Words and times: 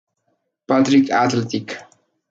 Patrick's 0.65 1.11
Athletic. 1.11 1.77